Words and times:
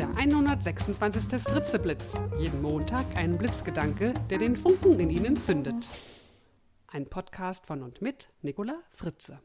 Der 0.00 0.08
126. 0.16 1.42
Fritzeblitz. 1.42 2.22
Jeden 2.38 2.62
Montag 2.62 3.04
ein 3.18 3.36
Blitzgedanke, 3.36 4.14
der 4.30 4.38
den 4.38 4.56
Funken 4.56 4.98
in 4.98 5.10
Ihnen 5.10 5.36
zündet. 5.36 5.90
Ein 6.86 7.04
Podcast 7.04 7.66
von 7.66 7.82
und 7.82 8.00
mit 8.00 8.30
Nicola 8.40 8.80
Fritze. 8.88 9.40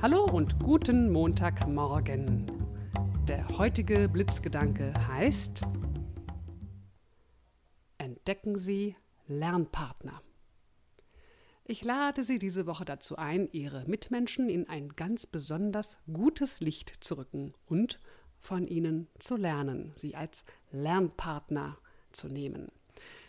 Hallo 0.00 0.26
und 0.26 0.60
guten 0.60 1.10
Montagmorgen. 1.10 2.46
Der 3.26 3.48
heutige 3.58 4.08
Blitzgedanke 4.08 4.92
heißt 5.08 5.62
Entdecken 7.98 8.56
Sie 8.56 8.94
Lernpartner. 9.26 10.22
Ich 11.70 11.84
lade 11.84 12.22
Sie 12.22 12.38
diese 12.38 12.64
Woche 12.64 12.86
dazu 12.86 13.16
ein, 13.16 13.46
Ihre 13.52 13.84
Mitmenschen 13.86 14.48
in 14.48 14.70
ein 14.70 14.88
ganz 14.96 15.26
besonders 15.26 15.98
gutes 16.10 16.60
Licht 16.60 16.94
zu 17.00 17.18
rücken 17.18 17.52
und 17.66 17.98
von 18.40 18.66
ihnen 18.66 19.06
zu 19.18 19.36
lernen, 19.36 19.92
sie 19.94 20.16
als 20.16 20.46
Lernpartner 20.72 21.76
zu 22.10 22.28
nehmen. 22.28 22.72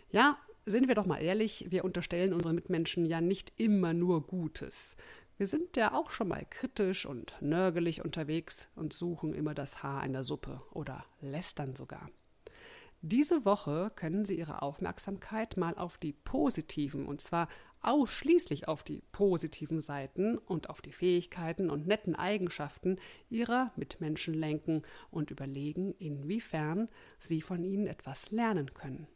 Ja, 0.09 0.37
sind 0.65 0.87
wir 0.87 0.95
doch 0.95 1.05
mal 1.05 1.21
ehrlich, 1.21 1.65
wir 1.69 1.83
unterstellen 1.83 2.31
unseren 2.31 2.55
Mitmenschen 2.55 3.05
ja 3.05 3.19
nicht 3.19 3.51
immer 3.57 3.93
nur 3.93 4.25
Gutes. 4.25 4.95
Wir 5.37 5.47
sind 5.47 5.75
ja 5.75 5.93
auch 5.93 6.09
schon 6.09 6.29
mal 6.29 6.45
kritisch 6.49 7.05
und 7.05 7.33
nörgelig 7.41 8.05
unterwegs 8.05 8.69
und 8.73 8.93
suchen 8.93 9.33
immer 9.33 9.53
das 9.53 9.83
Haar 9.83 10.05
in 10.05 10.13
der 10.13 10.23
Suppe 10.23 10.61
oder 10.71 11.03
lästern 11.19 11.75
sogar. 11.75 12.09
Diese 13.01 13.45
Woche 13.45 13.93
können 13.95 14.25
Sie 14.25 14.37
Ihre 14.37 14.61
Aufmerksamkeit 14.61 15.55
mal 15.55 15.73
auf 15.75 15.97
die 15.97 16.11
positiven, 16.11 17.05
und 17.05 17.21
zwar 17.21 17.47
ausschließlich 17.81 18.67
auf 18.67 18.83
die 18.83 19.01
positiven 19.11 19.81
Seiten 19.81 20.37
und 20.37 20.69
auf 20.69 20.81
die 20.81 20.91
Fähigkeiten 20.91 21.69
und 21.69 21.87
netten 21.87 22.15
Eigenschaften 22.15 22.97
Ihrer 23.29 23.71
Mitmenschen 23.75 24.33
lenken 24.33 24.83
und 25.11 25.31
überlegen, 25.31 25.93
inwiefern 25.99 26.89
Sie 27.19 27.41
von 27.41 27.63
ihnen 27.63 27.87
etwas 27.87 28.31
lernen 28.31 28.73
können. 28.73 29.07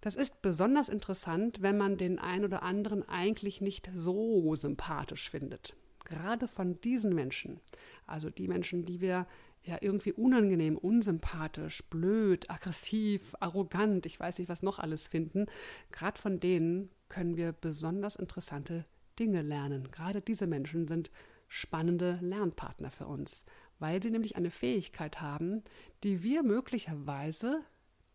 Das 0.00 0.14
ist 0.14 0.42
besonders 0.42 0.88
interessant, 0.88 1.60
wenn 1.60 1.76
man 1.76 1.96
den 1.96 2.18
ein 2.18 2.44
oder 2.44 2.62
anderen 2.62 3.08
eigentlich 3.08 3.60
nicht 3.60 3.90
so 3.92 4.54
sympathisch 4.54 5.28
findet. 5.28 5.74
Gerade 6.04 6.48
von 6.48 6.80
diesen 6.80 7.14
Menschen, 7.14 7.60
also 8.06 8.30
die 8.30 8.48
Menschen, 8.48 8.84
die 8.84 9.00
wir 9.00 9.26
ja 9.64 9.76
irgendwie 9.80 10.12
unangenehm, 10.12 10.78
unsympathisch, 10.78 11.82
blöd, 11.90 12.48
aggressiv, 12.48 13.34
arrogant, 13.40 14.06
ich 14.06 14.18
weiß 14.18 14.38
nicht, 14.38 14.48
was 14.48 14.62
noch 14.62 14.78
alles 14.78 15.08
finden, 15.08 15.46
gerade 15.90 16.18
von 16.18 16.40
denen 16.40 16.90
können 17.08 17.36
wir 17.36 17.52
besonders 17.52 18.16
interessante 18.16 18.84
Dinge 19.18 19.42
lernen. 19.42 19.90
Gerade 19.90 20.20
diese 20.20 20.46
Menschen 20.46 20.88
sind 20.88 21.10
spannende 21.48 22.18
Lernpartner 22.20 22.90
für 22.90 23.06
uns, 23.06 23.44
weil 23.78 24.02
sie 24.02 24.10
nämlich 24.10 24.36
eine 24.36 24.50
Fähigkeit 24.50 25.20
haben, 25.20 25.62
die 26.04 26.22
wir 26.22 26.42
möglicherweise 26.42 27.62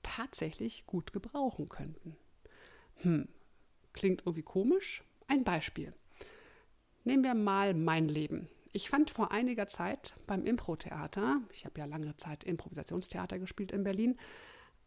tatsächlich 0.04 0.86
gut 0.86 1.14
gebrauchen 1.14 1.70
könnten. 1.70 2.16
Hm, 2.98 3.28
klingt 3.94 4.22
irgendwie 4.22 4.44
komisch? 4.44 5.04
Ein 5.28 5.44
Beispiel. 5.44 5.94
Nehmen 7.04 7.24
wir 7.24 7.34
mal 7.34 7.74
mein 7.74 8.08
Leben. 8.08 8.48
Ich 8.72 8.90
fand 8.90 9.10
vor 9.10 9.32
einiger 9.32 9.68
Zeit 9.68 10.16
beim 10.26 10.46
Impro-Theater, 10.46 11.42
ich 11.52 11.66
habe 11.66 11.80
ja 11.80 11.86
lange 11.86 12.16
Zeit 12.18 12.44
Improvisationstheater 12.44 13.40
gespielt 13.40 13.72
in 13.72 13.84
Berlin, 13.84 14.18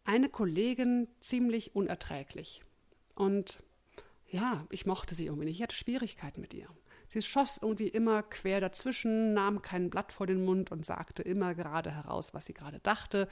eine 0.05 0.29
Kollegin 0.29 1.09
ziemlich 1.21 1.75
unerträglich. 1.75 2.62
Und 3.15 3.62
ja, 4.37 4.67
ich 4.70 4.87
mochte 4.87 5.15
sie 5.15 5.27
irgendwie 5.27 5.47
nicht. 5.47 5.56
Ich 5.56 5.62
hatte 5.62 5.75
Schwierigkeiten 5.75 6.41
mit 6.41 6.55
ihr. 6.55 6.69
Sie 7.09 7.23
schoss 7.23 7.59
irgendwie 7.59 7.89
immer 7.89 8.23
quer 8.23 8.61
dazwischen, 8.61 9.33
nahm 9.33 9.62
kein 9.62 9.91
Blatt 9.91 10.12
vor 10.12 10.27
den 10.27 10.45
Mund 10.45 10.70
und 10.73 10.84
sagte 10.84 11.23
immer 11.23 11.55
gerade 11.55 11.91
heraus, 11.91 12.34
was 12.34 12.47
sie 12.47 12.55
gerade 12.55 12.81
dachte. 12.81 13.28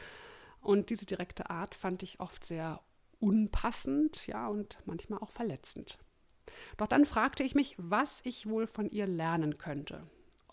Und 0.61 0.91
diese 0.91 1.07
direkte 1.07 1.51
Art 1.51 1.75
fand 1.75 2.03
ich 2.03 2.21
oft 2.21 2.45
sehr 2.45 2.81
unpassend, 3.21 4.27
ja, 4.27 4.49
und 4.49 4.79
manchmal 4.87 5.19
auch 5.21 5.31
verletzend. 5.31 5.99
Doch 6.77 6.87
dann 6.87 7.05
fragte 7.05 7.43
ich 7.43 7.55
mich, 7.55 7.75
was 7.79 8.21
ich 8.25 8.49
wohl 8.49 8.67
von 8.67 8.91
ihr 8.91 9.07
lernen 9.07 9.59
könnte 9.59 10.05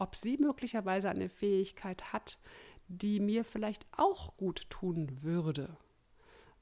ob 0.02 0.16
sie 0.16 0.38
möglicherweise 0.38 1.12
eine 1.12 1.30
Fähigkeit 1.30 2.12
hat, 2.12 2.40
die 2.88 3.20
mir 3.20 3.46
vielleicht 3.46 3.86
auch 3.96 4.36
gut 4.36 4.68
tun 4.72 5.22
würde. 5.22 5.78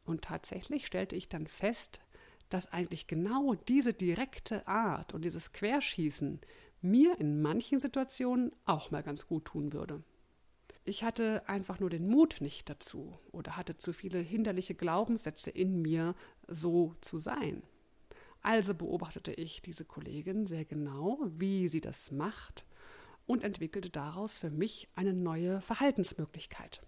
Und 0.03 0.23
tatsächlich 0.25 0.85
stellte 0.85 1.15
ich 1.15 1.29
dann 1.29 1.47
fest, 1.47 2.01
dass 2.49 2.71
eigentlich 2.71 3.07
genau 3.07 3.55
diese 3.67 3.93
direkte 3.93 4.67
Art 4.67 5.13
und 5.13 5.23
dieses 5.23 5.53
Querschießen 5.53 6.41
mir 6.81 7.19
in 7.19 7.41
manchen 7.41 7.79
Situationen 7.79 8.51
auch 8.65 8.91
mal 8.91 9.03
ganz 9.03 9.27
gut 9.27 9.45
tun 9.45 9.73
würde. 9.73 10.03
Ich 10.85 11.03
hatte 11.03 11.47
einfach 11.47 11.79
nur 11.79 11.89
den 11.89 12.07
Mut 12.07 12.37
nicht 12.39 12.69
dazu 12.69 13.19
oder 13.31 13.57
hatte 13.57 13.77
zu 13.77 13.93
viele 13.93 14.19
hinderliche 14.19 14.73
Glaubenssätze 14.73 15.51
in 15.51 15.81
mir, 15.81 16.15
so 16.47 16.95
zu 17.01 17.19
sein. 17.19 17.61
Also 18.41 18.73
beobachtete 18.73 19.33
ich 19.33 19.61
diese 19.61 19.85
Kollegin 19.85 20.47
sehr 20.47 20.65
genau, 20.65 21.19
wie 21.37 21.67
sie 21.67 21.81
das 21.81 22.11
macht 22.11 22.65
und 23.27 23.43
entwickelte 23.43 23.89
daraus 23.89 24.37
für 24.37 24.49
mich 24.49 24.87
eine 24.95 25.13
neue 25.13 25.61
Verhaltensmöglichkeit. 25.61 26.81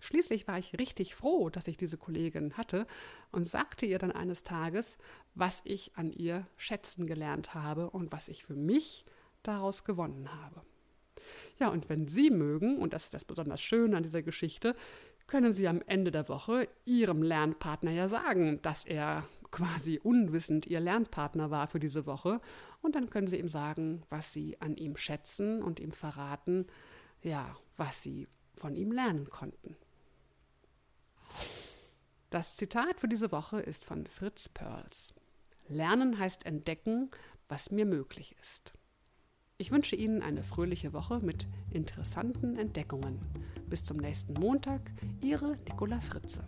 Schließlich 0.00 0.46
war 0.46 0.58
ich 0.58 0.78
richtig 0.78 1.14
froh, 1.14 1.50
dass 1.50 1.68
ich 1.68 1.76
diese 1.76 1.96
Kollegin 1.96 2.56
hatte 2.56 2.86
und 3.32 3.46
sagte 3.46 3.86
ihr 3.86 3.98
dann 3.98 4.12
eines 4.12 4.44
Tages, 4.44 4.98
was 5.34 5.62
ich 5.64 5.96
an 5.96 6.10
ihr 6.12 6.46
schätzen 6.56 7.06
gelernt 7.06 7.54
habe 7.54 7.90
und 7.90 8.12
was 8.12 8.28
ich 8.28 8.44
für 8.44 8.56
mich 8.56 9.04
daraus 9.42 9.84
gewonnen 9.84 10.28
habe. 10.42 10.62
Ja, 11.58 11.68
und 11.68 11.88
wenn 11.88 12.08
Sie 12.08 12.30
mögen, 12.30 12.78
und 12.78 12.92
das 12.92 13.04
ist 13.04 13.14
das 13.14 13.24
besonders 13.24 13.60
Schöne 13.60 13.96
an 13.96 14.02
dieser 14.02 14.22
Geschichte, 14.22 14.76
können 15.26 15.52
Sie 15.52 15.66
am 15.66 15.82
Ende 15.86 16.10
der 16.10 16.28
Woche 16.28 16.68
Ihrem 16.84 17.22
Lernpartner 17.22 17.90
ja 17.90 18.08
sagen, 18.08 18.60
dass 18.62 18.84
er 18.84 19.26
quasi 19.50 19.98
unwissend 20.02 20.66
ihr 20.66 20.80
Lernpartner 20.80 21.50
war 21.50 21.68
für 21.68 21.80
diese 21.80 22.06
Woche. 22.06 22.40
Und 22.82 22.94
dann 22.94 23.10
können 23.10 23.26
sie 23.26 23.38
ihm 23.38 23.48
sagen, 23.48 24.02
was 24.10 24.32
sie 24.32 24.60
an 24.60 24.76
ihm 24.76 24.96
schätzen 24.96 25.62
und 25.62 25.80
ihm 25.80 25.92
verraten, 25.92 26.66
ja, 27.22 27.56
was 27.76 28.02
sie 28.02 28.28
von 28.56 28.76
ihm 28.76 28.92
lernen 28.92 29.30
konnten. 29.30 29.76
Das 32.30 32.56
Zitat 32.56 33.00
für 33.00 33.06
diese 33.06 33.30
Woche 33.30 33.60
ist 33.60 33.84
von 33.84 34.04
Fritz 34.06 34.48
Perls. 34.48 35.14
Lernen 35.68 36.18
heißt 36.18 36.44
entdecken, 36.44 37.12
was 37.48 37.70
mir 37.70 37.86
möglich 37.86 38.34
ist. 38.40 38.74
Ich 39.58 39.70
wünsche 39.70 39.94
Ihnen 39.94 40.22
eine 40.22 40.42
fröhliche 40.42 40.92
Woche 40.92 41.20
mit 41.20 41.46
interessanten 41.70 42.56
Entdeckungen. 42.56 43.20
Bis 43.68 43.84
zum 43.84 43.98
nächsten 43.98 44.32
Montag, 44.34 44.80
Ihre 45.22 45.56
Nicola 45.68 46.00
Fritze. 46.00 46.44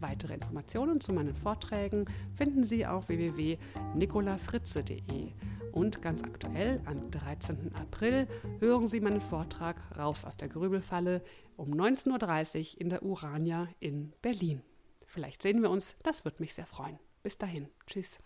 Weitere 0.00 0.34
Informationen 0.34 1.00
zu 1.00 1.12
meinen 1.12 1.36
Vorträgen 1.36 2.06
finden 2.34 2.64
Sie 2.64 2.84
auf 2.84 3.08
www.nicolafritze.de. 3.08 5.28
Und 5.72 6.02
ganz 6.02 6.24
aktuell, 6.24 6.82
am 6.86 7.08
13. 7.12 7.72
April, 7.74 8.26
hören 8.58 8.88
Sie 8.88 9.00
meinen 9.00 9.20
Vortrag 9.20 9.76
Raus 9.96 10.24
aus 10.24 10.36
der 10.36 10.48
Grübelfalle 10.48 11.22
um 11.56 11.72
19.30 11.72 12.74
Uhr 12.74 12.80
in 12.80 12.90
der 12.90 13.04
Urania 13.04 13.68
in 13.78 14.12
Berlin. 14.22 14.62
Vielleicht 15.10 15.40
sehen 15.40 15.62
wir 15.62 15.70
uns, 15.70 15.96
das 16.02 16.26
würde 16.26 16.36
mich 16.40 16.52
sehr 16.52 16.66
freuen. 16.66 16.98
Bis 17.22 17.38
dahin, 17.38 17.70
tschüss. 17.86 18.18